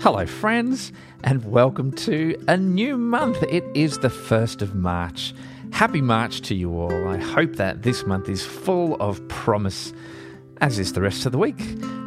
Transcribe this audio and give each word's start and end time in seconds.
Hello, 0.00 0.24
friends, 0.26 0.92
and 1.24 1.44
welcome 1.44 1.90
to 1.90 2.40
a 2.46 2.56
new 2.56 2.96
month. 2.96 3.42
It 3.42 3.64
is 3.74 3.98
the 3.98 4.08
1st 4.08 4.62
of 4.62 4.76
March. 4.76 5.34
Happy 5.72 6.00
March 6.00 6.40
to 6.42 6.54
you 6.54 6.72
all. 6.80 7.08
I 7.08 7.16
hope 7.16 7.56
that 7.56 7.82
this 7.82 8.06
month 8.06 8.28
is 8.28 8.46
full 8.46 8.94
of 9.02 9.26
promise, 9.26 9.92
as 10.60 10.78
is 10.78 10.92
the 10.92 11.00
rest 11.00 11.26
of 11.26 11.32
the 11.32 11.38
week. 11.38 11.60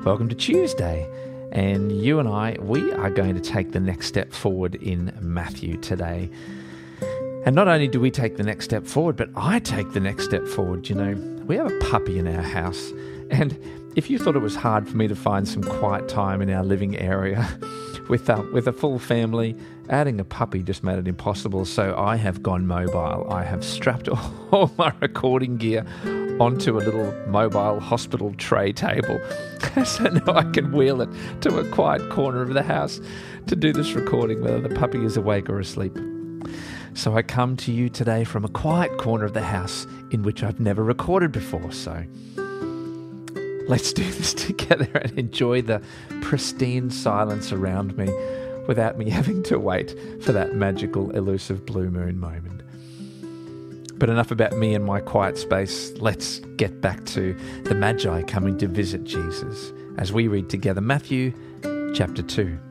Welcome 0.05 0.29
to 0.29 0.35
Tuesday. 0.35 1.05
And 1.51 1.91
you 1.91 2.17
and 2.17 2.29
I, 2.29 2.55
we 2.61 2.93
are 2.93 3.09
going 3.09 3.35
to 3.35 3.41
take 3.41 3.73
the 3.73 3.81
next 3.81 4.07
step 4.07 4.31
forward 4.31 4.75
in 4.75 5.13
Matthew 5.19 5.75
today. 5.75 6.29
And 7.45 7.53
not 7.53 7.67
only 7.67 7.89
do 7.89 7.99
we 7.99 8.09
take 8.09 8.37
the 8.37 8.43
next 8.43 8.63
step 8.63 8.87
forward, 8.87 9.17
but 9.17 9.31
I 9.35 9.59
take 9.59 9.91
the 9.91 9.99
next 9.99 10.23
step 10.23 10.47
forward. 10.47 10.87
You 10.87 10.95
know, 10.95 11.43
we 11.45 11.57
have 11.57 11.69
a 11.69 11.79
puppy 11.79 12.17
in 12.17 12.33
our 12.33 12.41
house. 12.41 12.93
And 13.31 13.59
if 13.97 14.09
you 14.09 14.17
thought 14.17 14.37
it 14.37 14.41
was 14.41 14.55
hard 14.55 14.87
for 14.87 14.95
me 14.95 15.09
to 15.09 15.15
find 15.15 15.45
some 15.45 15.63
quiet 15.63 16.07
time 16.07 16.41
in 16.41 16.49
our 16.49 16.63
living 16.63 16.97
area 16.97 17.45
with, 18.09 18.29
uh, 18.29 18.43
with 18.53 18.67
a 18.67 18.73
full 18.73 18.99
family, 18.99 19.55
adding 19.89 20.19
a 20.19 20.23
puppy 20.23 20.63
just 20.63 20.83
made 20.83 20.99
it 20.99 21.07
impossible. 21.07 21.65
So 21.65 21.95
I 21.97 22.15
have 22.15 22.41
gone 22.43 22.67
mobile. 22.67 23.27
I 23.31 23.43
have 23.43 23.63
strapped 23.63 24.07
all 24.51 24.71
my 24.77 24.93
recording 24.99 25.57
gear 25.57 25.85
onto 26.39 26.77
a 26.77 26.81
little 26.81 27.11
mobile 27.27 27.79
hospital 27.79 28.33
tray 28.37 28.73
table. 28.73 29.19
so 29.85 30.03
now 30.05 30.33
I 30.33 30.43
can 30.51 30.71
wheel 30.71 31.01
it 31.01 31.09
to 31.41 31.59
a 31.59 31.67
quiet 31.69 32.09
corner 32.09 32.41
of 32.41 32.53
the 32.53 32.63
house 32.63 32.99
to 33.47 33.55
do 33.55 33.73
this 33.73 33.93
recording, 33.93 34.41
whether 34.41 34.59
the 34.59 34.73
puppy 34.73 35.03
is 35.03 35.17
awake 35.17 35.49
or 35.49 35.59
asleep. 35.59 35.97
So 36.93 37.15
I 37.15 37.21
come 37.21 37.55
to 37.57 37.71
you 37.71 37.89
today 37.89 38.23
from 38.23 38.43
a 38.43 38.49
quiet 38.49 38.97
corner 38.97 39.25
of 39.25 39.33
the 39.33 39.41
house 39.41 39.87
in 40.11 40.23
which 40.23 40.43
I've 40.43 40.59
never 40.59 40.83
recorded 40.83 41.31
before. 41.31 41.71
So 41.71 42.03
let's 43.67 43.93
do 43.93 44.03
this 44.03 44.33
together 44.47 44.89
and 44.95 45.17
enjoy 45.17 45.61
the 45.61 45.81
pristine 46.21 46.89
silence 46.89 47.51
around 47.51 47.97
me 47.97 48.11
without 48.67 48.97
me 48.97 49.09
having 49.19 49.43
to 49.43 49.59
wait 49.59 49.95
for 50.21 50.31
that 50.31 50.55
magical, 50.55 51.11
elusive 51.11 51.65
blue 51.65 51.89
moon 51.89 52.19
moment. 52.19 52.61
But 53.97 54.09
enough 54.09 54.31
about 54.31 54.53
me 54.53 54.73
and 54.73 54.83
my 54.83 54.99
quiet 54.99 55.37
space. 55.37 55.91
Let's 55.97 56.39
get 56.57 56.81
back 56.81 57.05
to 57.07 57.35
the 57.65 57.75
Magi 57.75 58.23
coming 58.23 58.57
to 58.57 58.67
visit 58.67 59.03
Jesus 59.03 59.71
as 59.97 60.11
we 60.11 60.27
read 60.27 60.49
together 60.49 60.81
Matthew 60.81 61.33
chapter 61.93 62.23
2. 62.23 62.70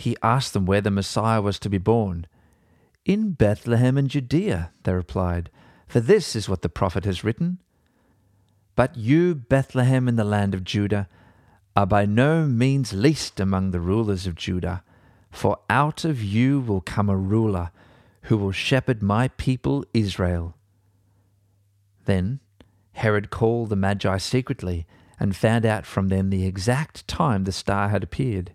he 0.00 0.16
asked 0.22 0.54
them 0.54 0.66
where 0.66 0.80
the 0.80 0.90
Messiah 0.90 1.42
was 1.42 1.58
to 1.58 1.68
be 1.68 1.78
born. 1.78 2.26
In 3.04 3.32
Bethlehem 3.32 3.98
in 3.98 4.08
Judea, 4.08 4.72
they 4.82 4.92
replied, 4.92 5.50
for 5.86 6.00
this 6.00 6.34
is 6.36 6.48
what 6.48 6.62
the 6.62 6.68
prophet 6.68 7.04
has 7.04 7.24
written. 7.24 7.58
But 8.76 8.96
you, 8.96 9.34
Bethlehem 9.34 10.08
in 10.08 10.16
the 10.16 10.24
land 10.24 10.54
of 10.54 10.64
Judah, 10.64 11.08
are 11.76 11.86
by 11.86 12.06
no 12.06 12.46
means 12.46 12.92
least 12.92 13.40
among 13.40 13.72
the 13.72 13.80
rulers 13.80 14.26
of 14.26 14.36
Judah, 14.36 14.82
for 15.30 15.58
out 15.68 16.04
of 16.04 16.22
you 16.22 16.60
will 16.60 16.80
come 16.80 17.08
a 17.08 17.16
ruler 17.16 17.70
who 18.22 18.36
will 18.36 18.52
shepherd 18.52 19.02
my 19.02 19.28
people 19.28 19.84
Israel. 19.92 20.54
Then 22.04 22.40
Herod 22.92 23.30
called 23.30 23.68
the 23.68 23.76
Magi 23.76 24.16
secretly 24.18 24.86
and 25.18 25.36
found 25.36 25.66
out 25.66 25.84
from 25.84 26.08
them 26.08 26.30
the 26.30 26.46
exact 26.46 27.06
time 27.06 27.44
the 27.44 27.52
star 27.52 27.88
had 27.88 28.02
appeared. 28.02 28.54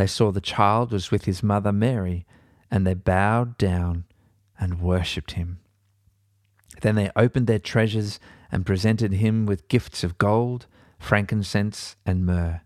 they 0.00 0.06
saw 0.06 0.32
the 0.32 0.40
child 0.40 0.92
was 0.92 1.10
with 1.10 1.26
his 1.26 1.42
mother 1.42 1.72
Mary, 1.72 2.24
and 2.70 2.86
they 2.86 2.94
bowed 2.94 3.58
down 3.58 4.04
and 4.58 4.80
worshipped 4.80 5.32
him. 5.32 5.58
Then 6.80 6.94
they 6.94 7.10
opened 7.14 7.46
their 7.46 7.58
treasures 7.58 8.18
and 8.50 8.64
presented 8.64 9.12
him 9.12 9.44
with 9.44 9.68
gifts 9.68 10.02
of 10.02 10.16
gold, 10.16 10.64
frankincense, 10.98 11.96
and 12.06 12.24
myrrh. 12.24 12.62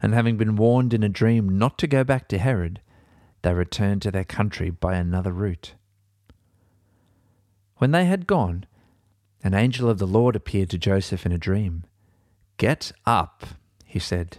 And 0.00 0.14
having 0.14 0.38
been 0.38 0.56
warned 0.56 0.94
in 0.94 1.02
a 1.02 1.10
dream 1.10 1.58
not 1.58 1.76
to 1.76 1.86
go 1.86 2.04
back 2.04 2.26
to 2.28 2.38
Herod, 2.38 2.80
they 3.42 3.52
returned 3.52 4.00
to 4.00 4.10
their 4.10 4.24
country 4.24 4.70
by 4.70 4.94
another 4.94 5.32
route. 5.32 5.74
When 7.76 7.90
they 7.90 8.06
had 8.06 8.26
gone, 8.26 8.64
an 9.44 9.52
angel 9.52 9.90
of 9.90 9.98
the 9.98 10.06
Lord 10.06 10.34
appeared 10.34 10.70
to 10.70 10.78
Joseph 10.78 11.26
in 11.26 11.32
a 11.32 11.38
dream. 11.38 11.84
Get 12.56 12.92
up, 13.04 13.44
he 13.84 13.98
said. 13.98 14.38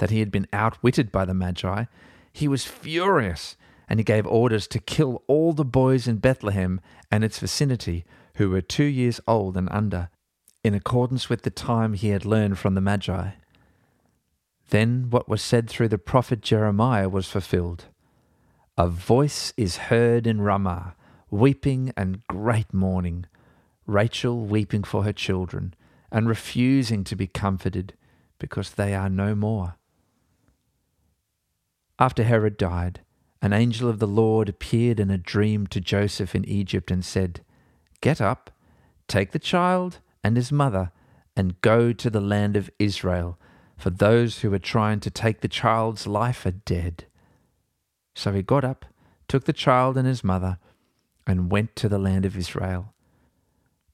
that 0.00 0.10
he 0.10 0.20
had 0.20 0.30
been 0.30 0.48
outwitted 0.52 1.12
by 1.12 1.26
the 1.26 1.34
Magi, 1.34 1.84
he 2.32 2.48
was 2.48 2.64
furious, 2.64 3.54
and 3.86 4.00
he 4.00 4.04
gave 4.04 4.26
orders 4.26 4.66
to 4.68 4.78
kill 4.78 5.22
all 5.26 5.52
the 5.52 5.64
boys 5.64 6.08
in 6.08 6.16
Bethlehem 6.16 6.80
and 7.10 7.22
its 7.22 7.38
vicinity 7.38 8.06
who 8.36 8.48
were 8.48 8.62
two 8.62 8.84
years 8.84 9.20
old 9.28 9.58
and 9.58 9.68
under, 9.70 10.08
in 10.64 10.74
accordance 10.74 11.28
with 11.28 11.42
the 11.42 11.50
time 11.50 11.92
he 11.92 12.08
had 12.08 12.24
learned 12.24 12.58
from 12.58 12.74
the 12.74 12.80
Magi. 12.80 13.32
Then 14.70 15.10
what 15.10 15.28
was 15.28 15.42
said 15.42 15.68
through 15.68 15.88
the 15.88 15.98
prophet 15.98 16.40
Jeremiah 16.40 17.08
was 17.08 17.28
fulfilled. 17.28 17.86
A 18.78 18.88
voice 18.88 19.52
is 19.58 19.88
heard 19.92 20.26
in 20.26 20.40
Ramah, 20.40 20.94
weeping 21.30 21.92
and 21.94 22.26
great 22.26 22.72
mourning, 22.72 23.26
Rachel 23.86 24.46
weeping 24.46 24.84
for 24.84 25.04
her 25.04 25.12
children, 25.12 25.74
and 26.10 26.26
refusing 26.26 27.04
to 27.04 27.16
be 27.16 27.26
comforted, 27.26 27.92
because 28.38 28.70
they 28.70 28.94
are 28.94 29.10
no 29.10 29.34
more. 29.34 29.74
After 32.00 32.24
Herod 32.24 32.56
died, 32.56 33.02
an 33.42 33.52
angel 33.52 33.90
of 33.90 33.98
the 33.98 34.06
Lord 34.06 34.48
appeared 34.48 34.98
in 34.98 35.10
a 35.10 35.18
dream 35.18 35.66
to 35.66 35.82
Joseph 35.82 36.34
in 36.34 36.46
Egypt 36.46 36.90
and 36.90 37.04
said, 37.04 37.44
Get 38.00 38.22
up, 38.22 38.50
take 39.06 39.32
the 39.32 39.38
child 39.38 39.98
and 40.24 40.34
his 40.34 40.50
mother, 40.50 40.92
and 41.36 41.60
go 41.60 41.92
to 41.92 42.08
the 42.08 42.20
land 42.20 42.56
of 42.56 42.70
Israel, 42.78 43.38
for 43.76 43.90
those 43.90 44.38
who 44.38 44.52
are 44.54 44.58
trying 44.58 45.00
to 45.00 45.10
take 45.10 45.42
the 45.42 45.48
child's 45.48 46.06
life 46.06 46.46
are 46.46 46.52
dead. 46.52 47.04
So 48.14 48.32
he 48.32 48.42
got 48.42 48.64
up, 48.64 48.86
took 49.28 49.44
the 49.44 49.52
child 49.52 49.98
and 49.98 50.08
his 50.08 50.24
mother, 50.24 50.58
and 51.26 51.52
went 51.52 51.76
to 51.76 51.88
the 51.88 51.98
land 51.98 52.24
of 52.24 52.36
Israel. 52.36 52.94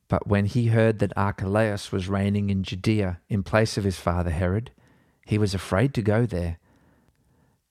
But 0.07 0.29
when 0.29 0.47
he 0.47 0.69
heard 0.69 1.01
that 1.01 1.17
Archelaus 1.17 1.91
was 1.91 2.09
reigning 2.09 2.51
in 2.51 2.63
Judea 2.63 3.21
in 3.29 3.43
place 3.43 3.77
of 3.77 3.83
his 3.83 3.99
father 3.99 4.31
Herod, 4.31 4.71
he 5.25 5.39
was 5.39 5.55
afraid 5.55 5.93
to 5.95 6.03
go 6.03 6.25
there 6.25 6.59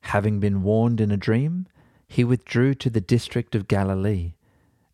Having 0.09 0.39
been 0.39 0.61
warned 0.61 1.01
in 1.01 1.09
a 1.09 1.17
dream, 1.17 1.65
he 2.07 2.23
withdrew 2.23 2.75
to 2.75 2.91
the 2.91 3.01
district 3.01 3.55
of 3.55 3.67
Galilee, 3.67 4.33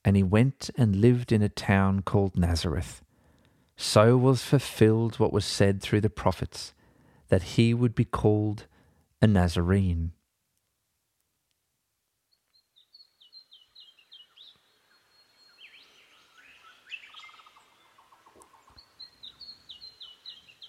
and 0.05 0.15
he 0.15 0.23
went 0.23 0.69
and 0.77 0.95
lived 0.95 1.33
in 1.33 1.41
a 1.41 1.49
town 1.49 2.01
called 2.01 2.37
Nazareth. 2.37 3.01
So 3.75 4.15
was 4.15 4.41
fulfilled 4.41 5.19
what 5.19 5.33
was 5.33 5.43
said 5.43 5.81
through 5.81 5.99
the 5.99 6.09
prophets, 6.09 6.73
that 7.27 7.43
he 7.43 7.73
would 7.73 7.93
be 7.93 8.05
called 8.05 8.67
a 9.21 9.27
Nazarene. 9.27 10.13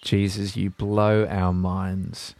Jesus, 0.03 0.57
you 0.57 0.69
blow 0.69 1.25
our 1.27 1.53
minds. 1.53 2.35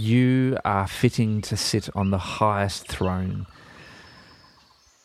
You 0.00 0.56
are 0.64 0.86
fitting 0.86 1.42
to 1.42 1.56
sit 1.56 1.88
on 1.96 2.12
the 2.12 2.18
highest 2.18 2.86
throne, 2.86 3.48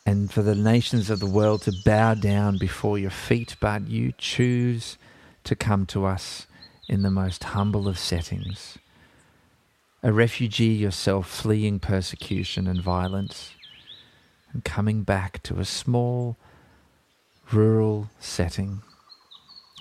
and 0.05 0.31
for 0.31 0.43
the 0.43 0.53
nations 0.53 1.09
of 1.09 1.19
the 1.19 1.25
world 1.25 1.63
to 1.63 1.73
bow 1.83 2.13
down 2.13 2.59
before 2.59 2.99
your 2.99 3.09
feet, 3.09 3.55
but 3.59 3.87
you 3.87 4.13
choose 4.19 4.99
to 5.45 5.55
come 5.55 5.87
to 5.87 6.05
us 6.05 6.45
in 6.87 7.01
the 7.01 7.09
most 7.09 7.43
humble 7.43 7.87
of 7.87 7.97
settings. 7.97 8.77
A 10.03 10.13
refugee 10.13 10.75
yourself, 10.75 11.27
fleeing 11.27 11.79
persecution 11.79 12.67
and 12.67 12.79
violence, 12.79 13.55
and 14.51 14.63
coming 14.63 15.01
back 15.01 15.41
to 15.41 15.59
a 15.59 15.65
small, 15.65 16.37
rural 17.51 18.11
setting. 18.19 18.83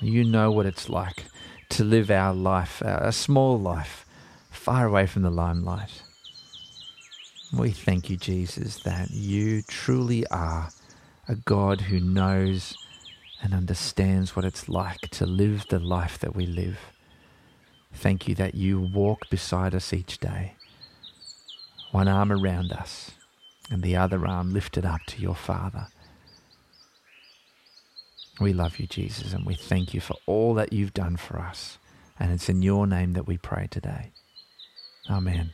You 0.00 0.25
know 0.25 0.50
what 0.50 0.65
it's 0.65 0.88
like 0.88 1.25
to 1.69 1.85
live 1.85 2.11
our 2.11 2.32
life, 2.32 2.81
a 2.81 3.12
small 3.12 3.61
life, 3.61 4.06
far 4.53 4.87
away 4.87 5.07
from 5.07 5.23
the 5.23 5.31
limelight. 5.31 6.03
We 7.57 7.71
thank 7.71 8.09
you, 8.09 8.17
Jesus, 8.17 8.83
that 8.85 9.11
you 9.11 9.63
truly 9.63 10.27
are 10.29 10.71
a 11.29 11.35
God 11.35 11.83
who 11.83 12.01
knows 12.01 12.77
and 13.43 13.53
understands 13.53 14.37
what 14.37 14.45
it's 14.45 14.69
like 14.69 15.01
to 15.11 15.27
live 15.27 15.67
the 15.69 15.79
life 15.79 16.19
that 16.21 16.35
we 16.37 16.47
live. 16.47 16.79
Thank 17.93 18.29
you 18.29 18.35
that 18.37 18.55
you 18.55 18.81
walk 18.81 19.29
beside 19.31 19.75
us 19.75 19.93
each 19.93 20.19
day, 20.19 20.55
one 21.91 22.09
arm 22.09 22.33
around 22.33 22.73
us 22.73 23.11
and 23.71 23.83
the 23.83 23.97
other 23.97 24.27
arm 24.27 24.53
lifted 24.53 24.85
up 24.85 25.01
to 25.07 25.21
your 25.21 25.35
Father. 25.35 25.89
We 28.41 28.53
love 28.53 28.79
you, 28.79 28.87
Jesus, 28.87 29.33
and 29.33 29.47
we 29.47 29.55
thank 29.55 29.95
you 29.95 30.01
for 30.01 30.17
all 30.27 30.55
that 30.55 30.73
you've 30.73 30.95
done 30.95 31.17
for 31.17 31.39
us. 31.39 31.79
And 32.19 32.33
it's 32.33 32.49
in 32.49 32.63
your 32.63 32.87
name 32.87 33.13
that 33.15 33.27
we 33.27 33.37
pray 33.39 33.69
today. 33.71 34.13
Amen. 35.11 35.53